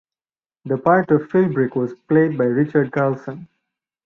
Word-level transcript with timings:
The 0.65 0.79
part 0.79 1.11
of 1.11 1.29
Philbrick 1.29 1.75
was 1.75 1.93
played 1.93 2.35
by 2.35 2.45
Richard 2.45 2.91
Carlson. 2.91 3.47